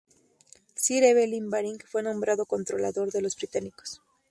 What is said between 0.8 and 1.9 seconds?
Evelyn Baring